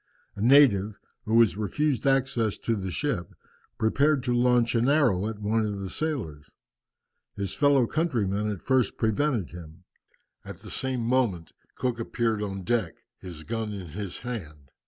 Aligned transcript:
A 0.35 0.41
native, 0.41 0.97
who 1.25 1.35
was 1.35 1.57
refused 1.57 2.07
access 2.07 2.57
to 2.57 2.75
the 2.75 2.89
ship, 2.89 3.35
prepared 3.77 4.23
to 4.23 4.33
launch 4.33 4.73
an 4.73 4.89
arrow 4.89 5.27
at 5.27 5.37
one 5.37 5.63
of 5.63 5.79
the 5.79 5.91
sailors. 5.91 6.49
His 7.35 7.53
fellow 7.53 7.85
countrymen 7.85 8.49
at 8.49 8.63
first 8.63 8.97
prevented 8.97 9.51
him. 9.51 9.83
At 10.43 10.55
the 10.57 10.71
same 10.71 11.01
moment 11.01 11.51
Cook 11.75 11.99
appeared 11.99 12.41
on 12.41 12.63
deck, 12.63 13.03
his 13.19 13.43
gun 13.43 13.73
in 13.73 13.89
his 13.89 14.21
hand. 14.21 14.71